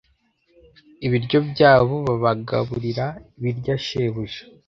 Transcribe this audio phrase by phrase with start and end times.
[1.05, 3.05] ibiryo byabo(babagaburira)
[3.41, 4.41] birya shebuja